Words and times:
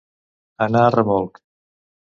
Anar 0.67 0.81
a 0.87 0.95
remolc. 0.97 1.41